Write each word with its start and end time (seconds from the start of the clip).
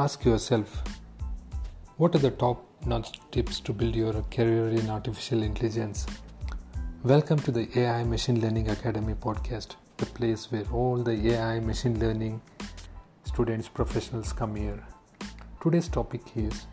Ask 0.00 0.24
yourself 0.24 0.84
what 1.96 2.14
are 2.14 2.20
the 2.20 2.30
top 2.30 2.64
notch 2.86 3.18
tips 3.32 3.58
to 3.58 3.72
build 3.72 3.96
your 3.96 4.12
career 4.30 4.68
in 4.68 4.88
artificial 4.88 5.42
intelligence? 5.42 6.06
Welcome 7.02 7.40
to 7.40 7.50
the 7.50 7.66
AI 7.76 8.04
Machine 8.04 8.40
Learning 8.40 8.70
Academy 8.70 9.14
podcast, 9.14 9.74
the 9.96 10.06
place 10.06 10.52
where 10.52 10.66
all 10.72 10.98
the 10.98 11.32
AI 11.32 11.58
machine 11.58 11.98
learning 11.98 12.40
students, 13.24 13.66
professionals 13.66 14.32
come 14.32 14.54
here. 14.54 14.80
Today's 15.60 15.88
topic 15.88 16.22
is 16.36 16.66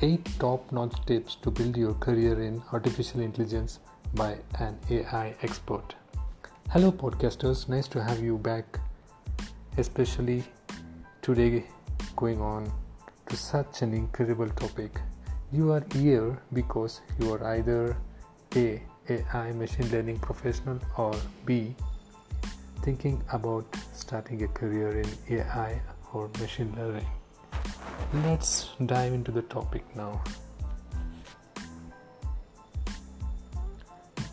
8 0.00 0.28
top 0.40 0.72
notch 0.72 0.96
tips 1.06 1.36
to 1.42 1.50
build 1.52 1.76
your 1.76 1.94
career 1.94 2.42
in 2.42 2.60
artificial 2.72 3.20
intelligence 3.20 3.78
by 4.14 4.36
an 4.58 4.76
AI 4.90 5.36
expert. 5.42 5.94
Hello, 6.70 6.90
podcasters, 6.90 7.68
nice 7.68 7.86
to 7.86 8.02
have 8.02 8.18
you 8.18 8.36
back, 8.36 8.80
especially 9.78 10.42
today 11.20 11.62
going 12.16 12.40
on 12.40 12.70
to 13.28 13.36
such 13.36 13.82
an 13.82 13.94
incredible 13.94 14.48
topic. 14.50 15.00
You 15.52 15.72
are 15.72 15.84
here 15.92 16.40
because 16.52 17.00
you 17.18 17.32
are 17.32 17.44
either 17.54 17.96
A. 18.56 18.82
AI 19.08 19.52
machine 19.52 19.90
learning 19.90 20.18
professional 20.20 20.78
or 20.96 21.12
B. 21.44 21.74
Thinking 22.82 23.22
about 23.32 23.66
starting 23.92 24.42
a 24.44 24.48
career 24.48 25.00
in 25.00 25.38
AI 25.38 25.80
or 26.12 26.30
machine 26.40 26.72
learning. 26.76 27.06
Let's 28.24 28.70
dive 28.86 29.12
into 29.12 29.32
the 29.32 29.42
topic 29.42 29.84
now. 29.96 30.22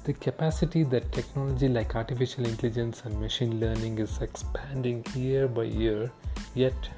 The 0.03 0.13
capacity 0.13 0.83
that 0.83 1.11
technology 1.11 1.67
like 1.67 1.95
artificial 1.95 2.45
intelligence 2.45 3.03
and 3.05 3.19
machine 3.19 3.59
learning 3.59 3.99
is 3.99 4.21
expanding 4.21 5.05
year 5.15 5.47
by 5.47 5.63
year, 5.63 6.11
yet 6.55 6.89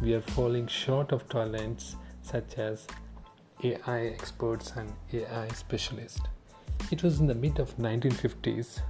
we 0.00 0.14
are 0.14 0.22
falling 0.22 0.66
short 0.66 1.12
of 1.12 1.28
talents 1.28 1.96
such 2.22 2.56
as 2.56 2.86
AI 3.62 4.06
experts 4.06 4.72
and 4.76 4.90
AI 5.12 5.48
specialists. 5.48 6.22
It 6.90 7.02
was 7.02 7.20
in 7.20 7.26
the 7.26 7.34
mid 7.34 7.58
of 7.58 7.76
1950s, 7.76 8.80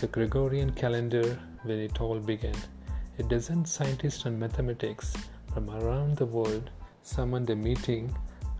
the 0.00 0.08
Gregorian 0.08 0.72
calendar, 0.72 1.38
when 1.62 1.78
it 1.78 2.00
all 2.02 2.18
began. 2.18 2.56
A 3.18 3.22
dozen 3.22 3.64
scientists 3.64 4.26
and 4.26 4.38
mathematics 4.38 5.14
from 5.54 5.70
around 5.70 6.16
the 6.16 6.26
world 6.26 6.70
summoned 7.02 7.48
a 7.48 7.56
meeting 7.56 8.14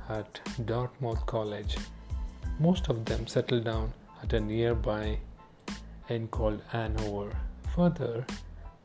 at 0.09 0.41
Dartmouth 0.65 1.27
College. 1.27 1.77
Most 2.59 2.89
of 2.89 3.05
them 3.05 3.27
settled 3.27 3.65
down 3.65 3.93
at 4.23 4.33
a 4.33 4.41
nearby 4.41 5.19
inn 6.09 6.29
called 6.29 6.63
Hanover. 6.69 7.37
Further, 7.75 8.25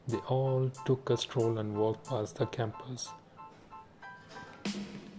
they 0.07 0.17
all 0.27 0.69
took 0.85 1.09
a 1.09 1.17
stroll 1.17 1.57
and 1.57 1.75
walked 1.75 2.09
past 2.09 2.37
the 2.37 2.45
campus, 2.45 3.09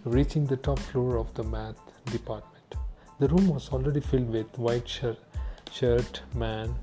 reaching 0.05 0.47
the 0.47 0.57
top 0.57 0.79
floor 0.79 1.17
of 1.17 1.33
the 1.35 1.45
math 1.45 1.77
department. 2.07 2.75
The 3.19 3.29
room 3.29 3.49
was 3.49 3.69
already 3.71 4.01
filled 4.01 4.31
with 4.31 4.59
white 4.59 4.89
shirt, 4.89 5.19
shirt 5.71 6.23
man 6.35 6.75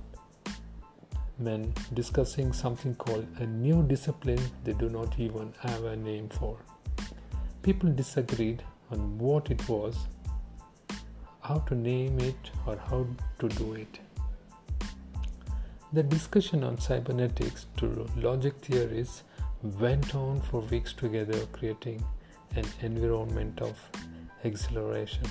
men 1.38 1.74
discussing 1.94 2.54
something 2.54 2.96
called 2.96 3.28
a 3.40 3.46
new 3.46 3.84
discipline 3.84 4.40
they 4.64 4.74
do 4.74 4.90
not 4.90 5.20
even 5.20 5.54
have 5.60 5.84
a 5.84 5.96
name 5.96 6.30
for. 6.30 6.58
People 7.62 7.92
disagreed 7.92 8.64
on 8.92 9.18
what 9.18 9.52
it 9.52 9.68
was, 9.68 10.08
how 11.42 11.60
to 11.60 11.76
name 11.76 12.20
it, 12.20 12.52
or 12.66 12.78
how 12.78 13.06
to 13.40 13.50
do 13.50 13.74
it. 13.74 14.00
The 15.96 16.04
discussion 16.04 16.62
on 16.66 16.78
cybernetics 16.78 17.68
to 17.78 18.06
logic 18.18 18.56
theories 18.56 19.24
went 19.64 20.14
on 20.14 20.42
for 20.42 20.60
weeks 20.60 20.92
together, 20.92 21.46
creating 21.54 22.04
an 22.54 22.66
environment 22.82 23.62
of 23.62 23.80
exhilaration. 24.44 25.24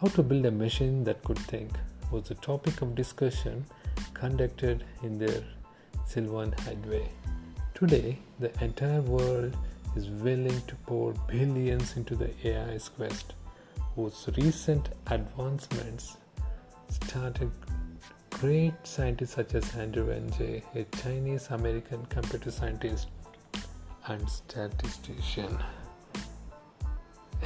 How 0.00 0.08
to 0.08 0.24
build 0.24 0.46
a 0.46 0.50
machine 0.50 1.04
that 1.04 1.22
could 1.22 1.38
think 1.38 1.70
was 2.10 2.24
the 2.24 2.34
topic 2.34 2.82
of 2.82 2.96
discussion 2.96 3.64
conducted 4.14 4.82
in 5.04 5.16
their 5.16 5.44
Sylvan 6.06 6.52
Hideaway. 6.64 7.08
Today, 7.72 8.18
the 8.40 8.50
entire 8.64 9.02
world 9.02 9.56
is 9.94 10.08
willing 10.08 10.60
to 10.62 10.74
pour 10.86 11.12
billions 11.28 11.96
into 11.96 12.16
the 12.16 12.32
AI's 12.44 12.88
quest, 12.88 13.34
whose 13.94 14.28
recent 14.36 14.88
advancements 15.06 16.16
started 16.90 17.52
great 18.40 18.74
scientists 18.82 19.32
such 19.32 19.54
as 19.54 19.74
Andrew 19.76 20.10
Ng, 20.12 20.62
a 20.74 20.84
Chinese 21.02 21.48
American 21.50 22.04
computer 22.06 22.50
scientist 22.50 23.08
and 24.08 24.28
statistician. 24.28 25.56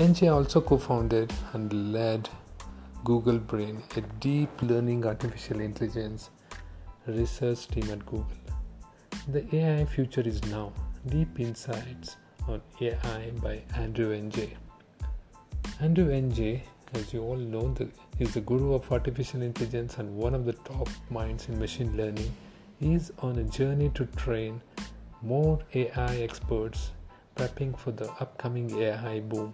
Ng 0.00 0.28
also 0.28 0.60
co 0.60 0.78
founded 0.78 1.32
and 1.52 1.92
led 1.92 2.28
Google 3.04 3.38
Brain, 3.38 3.82
a 3.96 4.00
deep 4.18 4.50
learning 4.62 5.06
artificial 5.06 5.60
intelligence 5.60 6.30
research 7.06 7.68
team 7.68 7.88
at 7.92 8.04
Google. 8.04 8.26
The 9.28 9.44
AI 9.54 9.84
future 9.84 10.22
is 10.22 10.44
now. 10.46 10.72
Deep 11.06 11.38
Insights 11.38 12.16
on 12.48 12.60
AI 12.80 13.30
by 13.40 13.62
Andrew 13.76 14.12
Ng. 14.12 14.56
Andrew 15.80 16.10
Ng 16.10 16.62
as 16.94 17.12
you 17.12 17.22
all 17.22 17.36
know, 17.36 17.72
the, 17.74 17.88
is 18.18 18.34
the 18.34 18.40
guru 18.40 18.74
of 18.74 18.90
artificial 18.90 19.42
intelligence 19.42 19.98
and 19.98 20.16
one 20.16 20.34
of 20.34 20.44
the 20.44 20.52
top 20.52 20.88
minds 21.10 21.48
in 21.48 21.58
machine 21.58 21.96
learning. 21.96 22.32
Is 22.80 23.12
on 23.18 23.38
a 23.38 23.44
journey 23.44 23.90
to 23.94 24.06
train 24.06 24.62
more 25.20 25.58
AI 25.74 26.16
experts, 26.16 26.92
prepping 27.36 27.78
for 27.78 27.92
the 27.92 28.10
upcoming 28.20 28.70
AI 28.80 29.20
boom. 29.20 29.52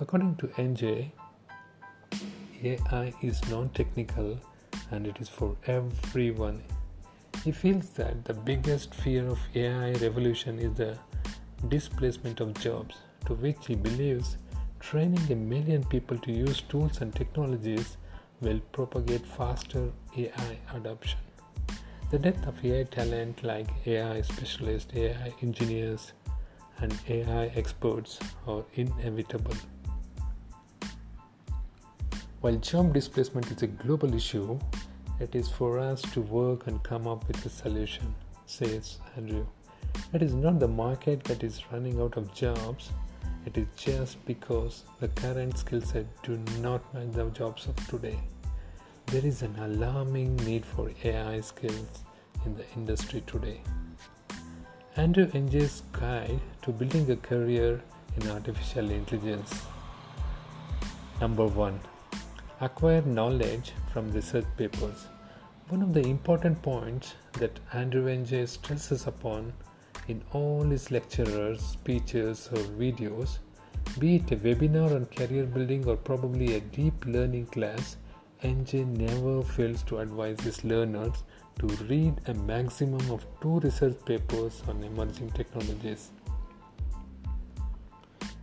According 0.00 0.36
to 0.36 0.50
Ng, 0.56 1.12
AI 2.62 3.12
is 3.20 3.46
non 3.50 3.68
technical 3.70 4.38
and 4.90 5.06
it 5.06 5.18
is 5.20 5.28
for 5.28 5.56
everyone. 5.66 6.62
He 7.44 7.52
feels 7.52 7.90
that 7.90 8.24
the 8.24 8.34
biggest 8.34 8.94
fear 8.94 9.26
of 9.26 9.38
AI 9.54 9.92
revolution 9.94 10.58
is 10.58 10.74
the 10.74 10.96
displacement 11.68 12.40
of 12.40 12.54
jobs, 12.54 12.96
to 13.26 13.34
which 13.34 13.66
he 13.66 13.74
believes 13.74 14.36
Training 14.82 15.30
a 15.30 15.36
million 15.36 15.84
people 15.84 16.18
to 16.18 16.32
use 16.32 16.60
tools 16.62 17.00
and 17.00 17.14
technologies 17.14 17.96
will 18.40 18.58
propagate 18.72 19.24
faster 19.24 19.90
AI 20.18 20.58
adoption. 20.74 21.20
The 22.10 22.18
death 22.18 22.46
of 22.48 22.62
AI 22.64 22.82
talent 22.82 23.44
like 23.44 23.68
AI 23.86 24.22
specialists, 24.22 24.92
AI 24.94 25.32
engineers, 25.40 26.12
and 26.80 26.92
AI 27.08 27.46
experts 27.54 28.18
are 28.46 28.64
inevitable. 28.74 29.54
While 32.40 32.56
job 32.56 32.92
displacement 32.92 33.52
is 33.52 33.62
a 33.62 33.68
global 33.68 34.12
issue, 34.12 34.58
it 35.20 35.36
is 35.36 35.48
for 35.48 35.78
us 35.78 36.02
to 36.12 36.20
work 36.20 36.66
and 36.66 36.82
come 36.82 37.06
up 37.06 37.26
with 37.28 37.46
a 37.46 37.48
solution, 37.48 38.12
says 38.46 38.98
Andrew. 39.16 39.46
It 40.12 40.22
is 40.22 40.34
not 40.34 40.58
the 40.58 40.68
market 40.68 41.22
that 41.24 41.44
is 41.44 41.62
running 41.70 42.00
out 42.00 42.16
of 42.16 42.34
jobs, 42.34 42.90
it 43.44 43.56
is 43.58 43.66
just 43.76 44.24
because 44.24 44.84
the 45.00 45.08
current 45.08 45.58
skill 45.58 45.80
set 45.80 46.06
do 46.22 46.38
not 46.60 46.82
match 46.94 47.12
the 47.12 47.28
jobs 47.30 47.66
of 47.66 47.76
today. 47.88 48.18
There 49.06 49.26
is 49.26 49.42
an 49.42 49.54
alarming 49.58 50.36
need 50.36 50.64
for 50.64 50.90
AI 51.04 51.40
skills 51.40 52.04
in 52.46 52.56
the 52.56 52.64
industry 52.76 53.22
today. 53.26 53.60
Andrew 54.96 55.28
Ng's 55.32 55.82
guide 55.92 56.40
to 56.62 56.70
building 56.70 57.10
a 57.10 57.16
career 57.16 57.80
in 58.16 58.30
artificial 58.30 58.90
intelligence. 58.90 59.62
Number 61.20 61.46
1. 61.46 61.80
Acquire 62.60 63.02
knowledge 63.02 63.72
from 63.92 64.12
research 64.12 64.46
papers. 64.56 65.06
One 65.68 65.82
of 65.82 65.94
the 65.94 66.02
important 66.02 66.62
points 66.62 67.14
that 67.34 67.58
Andrew 67.72 68.06
Ng 68.06 68.46
stresses 68.46 69.06
upon 69.06 69.52
in 70.08 70.22
all 70.32 70.64
his 70.64 70.90
lecturers, 70.90 71.60
speeches, 71.60 72.48
or 72.52 72.62
videos, 72.80 73.38
be 73.98 74.16
it 74.16 74.30
a 74.32 74.36
webinar 74.36 74.94
on 74.94 75.06
career 75.06 75.44
building 75.44 75.86
or 75.86 75.96
probably 75.96 76.56
a 76.56 76.60
deep 76.60 77.04
learning 77.06 77.46
class, 77.46 77.96
Ng 78.42 78.94
never 78.94 79.42
fails 79.42 79.82
to 79.84 79.98
advise 79.98 80.40
his 80.40 80.64
learners 80.64 81.22
to 81.58 81.66
read 81.88 82.14
a 82.26 82.34
maximum 82.34 83.10
of 83.10 83.24
two 83.40 83.60
research 83.60 83.96
papers 84.04 84.62
on 84.66 84.82
emerging 84.82 85.30
technologies. 85.30 86.10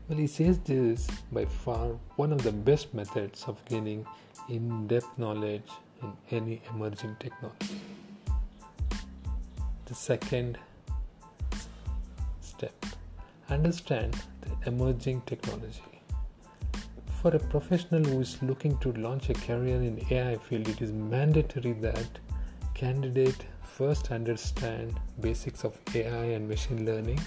Well, 0.08 0.18
he 0.18 0.28
says 0.28 0.60
this 0.60 1.08
by 1.32 1.46
far 1.46 1.90
one 2.16 2.32
of 2.32 2.44
the 2.44 2.52
best 2.52 2.94
methods 2.94 3.44
of 3.46 3.64
gaining 3.66 4.06
in 4.48 4.88
depth 4.88 5.18
knowledge 5.18 5.70
in 6.02 6.14
any 6.32 6.62
emerging 6.74 7.18
technology. 7.20 7.82
The 9.86 9.96
second 9.96 10.58
step 12.60 12.86
understand 13.50 14.16
the 14.42 14.70
emerging 14.70 15.22
technology. 15.26 16.02
For 17.22 17.34
a 17.36 17.40
professional 17.40 18.04
who 18.04 18.20
is 18.20 18.42
looking 18.42 18.78
to 18.80 18.92
launch 18.94 19.30
a 19.30 19.34
career 19.34 19.82
in 19.82 20.06
AI 20.12 20.36
field, 20.38 20.68
it 20.68 20.82
is 20.82 20.92
mandatory 20.92 21.74
that 21.88 22.20
candidate 22.74 23.46
first 23.64 24.12
understand 24.12 25.00
basics 25.22 25.64
of 25.64 25.78
AI 25.96 26.26
and 26.38 26.50
machine 26.50 26.86
learning. 26.86 27.20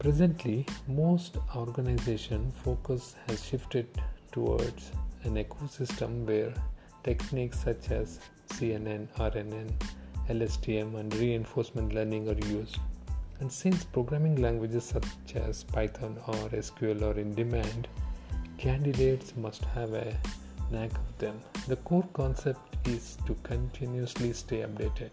Presently, 0.00 0.66
most 0.88 1.38
organization 1.54 2.52
focus 2.64 3.14
has 3.28 3.44
shifted 3.44 3.86
towards 4.32 4.90
an 5.22 5.36
ecosystem 5.44 6.26
where 6.26 6.52
techniques 7.04 7.60
such 7.60 7.90
as 7.90 8.20
CNN, 8.48 9.06
RNN, 9.18 9.70
LSTM, 10.28 10.94
and 10.98 11.14
reinforcement 11.14 11.94
learning 11.94 12.28
are 12.28 12.46
used. 12.46 12.78
And 13.40 13.50
since 13.50 13.84
programming 13.84 14.42
languages 14.42 14.84
such 14.84 15.36
as 15.36 15.64
Python 15.64 16.18
or 16.26 16.48
SQL 16.50 17.02
are 17.02 17.18
in 17.18 17.34
demand, 17.34 17.88
candidates 18.58 19.34
must 19.36 19.64
have 19.66 19.94
a 19.94 20.16
knack 20.70 20.90
of 20.92 21.18
them. 21.18 21.40
The 21.66 21.76
core 21.76 22.08
concept 22.12 22.88
is 22.88 23.16
to 23.26 23.34
continuously 23.42 24.32
stay 24.32 24.58
updated. 24.62 25.10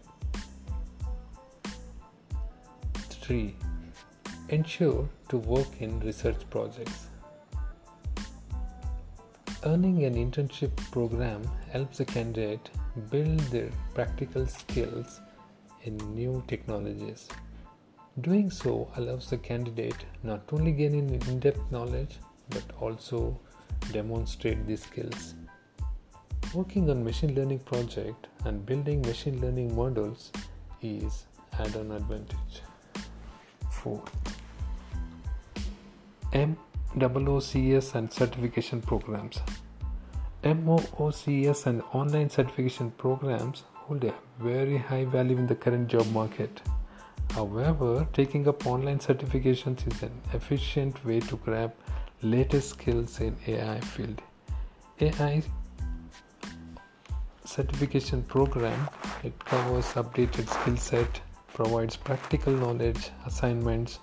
3 3.10 3.54
ensure 4.48 5.08
to 5.28 5.38
work 5.38 5.80
in 5.80 5.98
research 6.00 6.48
projects. 6.50 7.08
Earning 9.66 10.04
an 10.04 10.14
internship 10.14 10.76
program 10.92 11.42
helps 11.72 11.98
a 11.98 12.04
candidate 12.04 12.70
build 13.10 13.40
their 13.54 13.70
practical 13.94 14.46
skills 14.46 15.20
in 15.82 15.96
new 16.14 16.44
technologies. 16.46 17.26
Doing 18.20 18.48
so 18.48 18.88
allows 18.94 19.28
the 19.28 19.38
candidate 19.38 20.04
not 20.22 20.52
only 20.52 20.70
gain 20.70 20.94
in 20.94 21.40
depth 21.40 21.72
knowledge 21.72 22.18
but 22.50 22.62
also 22.78 23.40
demonstrate 23.90 24.64
these 24.68 24.84
skills. 24.84 25.34
Working 26.54 26.88
on 26.88 27.02
machine 27.02 27.34
learning 27.34 27.58
project 27.70 28.28
and 28.44 28.64
building 28.64 29.02
machine 29.02 29.40
learning 29.40 29.74
models 29.74 30.30
is 30.80 31.26
add-on 31.58 31.90
advantage. 31.90 32.62
4. 33.72 34.00
MOOCS 36.96 37.94
and 37.94 38.10
certification 38.10 38.80
programs. 38.80 39.40
MOOCS 40.42 41.66
and 41.66 41.82
online 41.92 42.30
certification 42.30 42.90
programs 42.92 43.64
hold 43.74 44.02
a 44.04 44.14
very 44.38 44.78
high 44.78 45.04
value 45.04 45.36
in 45.36 45.46
the 45.46 45.54
current 45.54 45.88
job 45.88 46.10
market. 46.12 46.62
However, 47.34 48.06
taking 48.14 48.48
up 48.48 48.66
online 48.66 48.98
certifications 48.98 49.86
is 49.92 50.02
an 50.04 50.12
efficient 50.32 51.04
way 51.04 51.20
to 51.20 51.36
grab 51.36 51.74
latest 52.22 52.70
skills 52.70 53.20
in 53.20 53.36
AI 53.46 53.78
field. 53.80 54.22
AI 54.98 55.42
certification 57.44 58.22
program 58.22 58.88
it 59.22 59.38
covers 59.44 59.84
updated 59.92 60.48
skill 60.48 60.76
set, 60.78 61.20
provides 61.52 61.96
practical 61.96 62.54
knowledge, 62.54 63.10
assignments, 63.26 63.98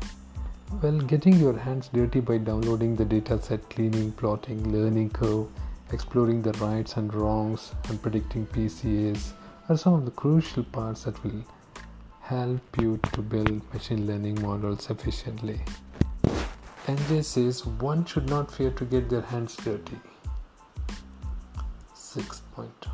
Well, 0.82 0.98
getting 1.00 1.38
your 1.38 1.56
hands 1.58 1.90
dirty 1.92 2.20
by 2.20 2.38
downloading 2.38 2.96
the 2.96 3.04
dataset, 3.04 3.68
cleaning, 3.68 4.12
plotting, 4.12 4.72
learning 4.72 5.10
curve, 5.10 5.48
exploring 5.92 6.40
the 6.40 6.52
rights 6.54 6.96
and 6.96 7.12
wrongs, 7.12 7.72
and 7.88 8.00
predicting 8.00 8.46
PCAs 8.46 9.32
are 9.68 9.76
some 9.76 9.92
of 9.92 10.06
the 10.06 10.10
crucial 10.12 10.64
parts 10.64 11.04
that 11.04 11.22
will 11.22 11.44
help 12.22 12.80
you 12.80 12.98
to 13.12 13.20
build 13.20 13.60
machine 13.74 14.06
learning 14.06 14.40
models 14.40 14.88
efficiently. 14.88 15.60
And 16.86 16.98
Ng 17.10 17.22
says 17.22 17.66
one 17.66 18.06
should 18.06 18.30
not 18.30 18.50
fear 18.50 18.70
to 18.70 18.84
get 18.86 19.10
their 19.10 19.20
hands 19.20 19.56
dirty. 19.56 20.00
Sixth 21.92 22.42
point 22.54 22.86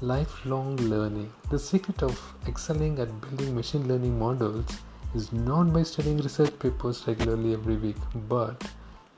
lifelong 0.00 0.76
learning. 0.76 1.32
The 1.50 1.58
secret 1.58 2.02
of 2.02 2.20
excelling 2.46 3.00
at 3.00 3.20
building 3.20 3.54
machine 3.54 3.88
learning 3.88 4.16
models 4.16 4.64
is 5.14 5.32
not 5.32 5.72
by 5.72 5.82
studying 5.82 6.18
research 6.18 6.56
papers 6.60 7.04
regularly 7.08 7.52
every 7.52 7.76
week, 7.76 7.96
but 8.28 8.62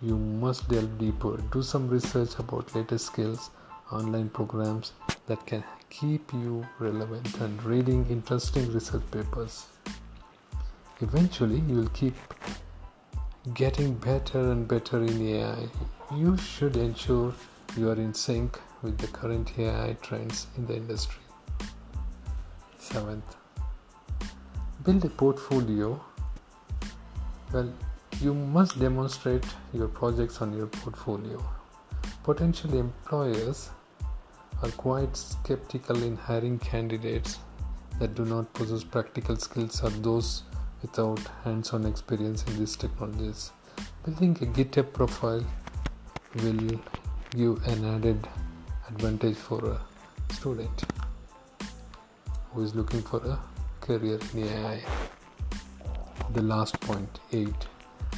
you 0.00 0.17
must 0.17 0.69
delve 0.71 0.99
deeper, 0.99 1.37
do 1.53 1.62
some 1.62 1.88
research 1.88 2.38
about 2.38 2.75
latest 2.75 3.06
skills, 3.06 3.50
online 3.93 4.31
programs 4.31 4.93
that 5.27 5.44
can 5.47 5.62
keep 5.91 6.32
you 6.32 6.67
relevant, 6.79 7.38
and 7.41 7.62
reading 7.65 8.06
interesting 8.09 8.73
research 8.73 9.03
papers. 9.11 9.67
Eventually, 11.00 11.61
you 11.61 11.76
will 11.76 11.88
keep 11.88 12.15
getting 13.53 13.94
better 13.94 14.53
and 14.53 14.67
better 14.67 15.03
in 15.03 15.21
AI. 15.26 15.69
You 16.15 16.38
should 16.38 16.76
ensure 16.76 17.35
you 17.76 17.91
are 17.91 17.94
in 17.94 18.15
sync 18.15 18.59
with 18.82 18.99
the 18.99 19.06
current 19.09 19.59
AI 19.59 19.97
trends 20.03 20.47
in 20.56 20.67
the 20.67 20.77
industry. 20.77 21.21
Seventh, 22.79 23.37
build 24.85 25.05
a 25.05 25.09
portfolio. 25.09 26.03
Well, 27.53 27.73
you 28.21 28.35
must 28.35 28.79
demonstrate 28.79 29.44
your 29.73 29.88
projects 29.88 30.41
on 30.43 30.56
your 30.56 30.67
portfolio. 30.67 31.43
Potential 32.23 32.79
employers 32.79 33.71
are 34.62 34.71
quite 34.71 35.17
skeptical 35.17 36.03
in 36.03 36.17
hiring 36.17 36.59
candidates 36.59 37.38
that 37.99 38.15
do 38.15 38.25
not 38.25 38.53
possess 38.53 38.85
practical 38.85 39.37
skills 39.37 39.83
or 39.83 39.91
those 39.91 40.43
without 40.83 41.21
hands 41.44 41.73
on 41.73 41.87
experience 41.87 42.44
in 42.44 42.59
these 42.59 42.76
technologies. 42.76 43.53
Building 44.05 44.37
a 44.41 44.47
GitHub 44.47 44.93
profile 44.93 45.45
will 46.37 46.81
give 47.31 47.66
an 47.66 47.85
added 47.85 48.26
advantage 48.94 49.37
for 49.37 49.64
a 49.73 49.80
student 50.35 50.85
who 52.52 52.62
is 52.62 52.75
looking 52.75 53.02
for 53.02 53.18
a 53.18 53.38
career 53.80 54.18
in 54.32 54.49
AI. 54.49 54.80
The 56.32 56.42
last 56.42 56.80
point, 56.80 57.20
8. 57.32 57.49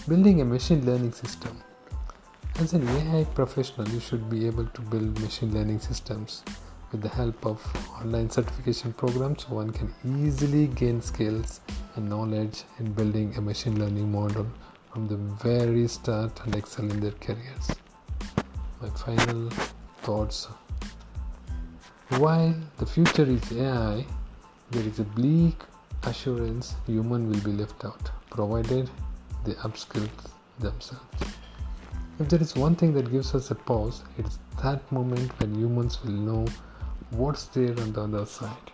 Building 0.09 0.41
a 0.41 0.45
machine 0.45 0.85
learning 0.87 1.13
system. 1.13 1.57
As 2.59 2.73
an 2.73 2.87
AI 2.89 3.25
professional, 3.35 3.89
you 3.89 4.01
should 4.01 4.29
be 4.31 4.47
able 4.47 4.67
to 4.67 4.81
build 4.83 5.21
machine 5.21 5.55
learning 5.55 5.81
systems 5.81 6.43
with 6.91 7.03
the 7.03 7.09
help 7.09 7.47
of 7.47 7.61
online 8.01 8.31
certification 8.31 8.93
programs. 8.93 9.49
One 9.49 9.71
can 9.71 9.95
easily 10.05 10.67
gain 10.67 11.01
skills 11.01 11.61
and 11.97 12.09
knowledge 12.09 12.65
in 12.79 12.93
building 12.93 13.35
a 13.37 13.41
machine 13.41 13.79
learning 13.79 14.11
model 14.11 14.47
from 14.93 15.09
the 15.09 15.17
very 15.17 15.89
start 15.89 16.41
and 16.45 16.55
excel 16.55 16.91
in 16.91 17.01
their 17.01 17.13
careers. 17.13 17.71
My 18.81 18.91
final 18.91 19.49
thoughts 20.03 20.49
while 22.19 22.55
the 22.79 22.87
future 22.87 23.25
is 23.25 23.53
AI, 23.53 24.05
there 24.71 24.83
is 24.83 24.99
a 24.99 25.05
bleak 25.05 25.57
assurance 26.05 26.75
human 26.87 27.29
will 27.31 27.41
be 27.41 27.53
left 27.53 27.85
out, 27.85 28.11
provided 28.31 28.91
they 29.45 29.53
upskill 29.55 30.09
themselves. 30.59 31.05
If 32.19 32.29
there 32.29 32.41
is 32.41 32.55
one 32.55 32.75
thing 32.75 32.93
that 32.95 33.11
gives 33.11 33.35
us 33.35 33.51
a 33.51 33.55
pause, 33.55 34.03
it's 34.19 34.39
that 34.63 34.91
moment 34.93 35.31
when 35.41 35.55
humans 35.55 36.03
will 36.05 36.13
know 36.13 36.47
what's 37.11 37.45
there 37.47 37.79
on 37.81 37.93
the 37.93 38.03
other 38.03 38.27
side. 38.27 38.71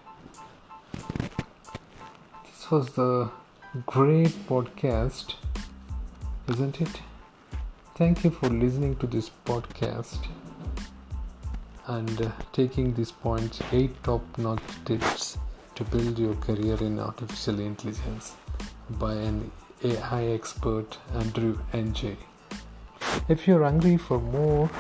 This 2.45 2.71
was 2.71 2.91
the 2.91 3.31
great 3.87 4.35
podcast, 4.49 5.35
isn't 6.49 6.81
it? 6.81 7.01
Thank 7.95 8.25
you 8.25 8.31
for 8.31 8.49
listening 8.49 8.97
to 8.97 9.07
this 9.07 9.31
podcast 9.45 10.27
and 11.89 12.23
uh, 12.23 12.31
taking 12.53 12.95
these 12.95 13.11
points, 13.11 13.61
eight 13.73 14.03
top 14.05 14.23
notch 14.39 14.63
tips 14.85 15.39
to 15.75 15.85
build 15.85 16.19
your 16.19 16.35
career 16.37 16.77
in 16.81 16.99
artificial 16.99 17.61
intelligence 17.61 18.35
by 18.91 19.13
an 19.15 19.51
AI 19.85 20.25
expert, 20.27 20.99
Andrew 21.15 21.59
Ng. 21.73 22.17
If 23.29 23.47
you're 23.47 23.65
hungry 23.65 23.97
for 23.97 24.19
more, 24.21 24.71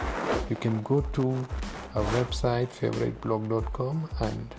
you 0.50 0.57
can 0.57 0.83
go 0.83 1.00
to 1.00 1.47
our 1.95 2.05
website 2.19 2.69
favoriteblog.com 2.69 4.09
and 4.21 4.55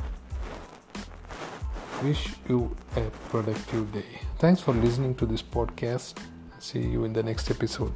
wish 2.04 2.34
you 2.48 2.76
a 2.96 3.02
productive 3.30 3.92
day. 3.92 4.22
Thanks 4.38 4.62
for 4.62 4.74
listening 4.74 5.16
to 5.16 5.26
this 5.26 5.42
podcast. 5.42 6.16
See 6.60 6.80
you 6.80 7.04
in 7.04 7.14
the 7.14 7.24
next 7.24 7.50
episode. 7.52 7.94